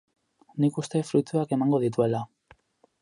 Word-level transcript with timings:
Nik 0.63 0.79
uste 0.83 1.01
fruituak 1.09 1.53
emango 1.59 1.83
dituela. 1.85 2.23